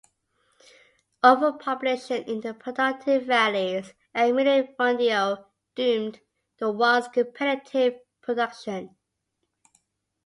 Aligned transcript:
Overpopulation 1.23 2.23
in 2.23 2.41
the 2.41 2.55
productive 2.55 3.25
valleys 3.27 3.93
and 4.15 4.33
"minifundio" 4.35 5.45
doomed 5.75 6.21
the 6.57 6.71
once 6.71 7.07
competitive 7.09 7.99
production. 8.19 8.95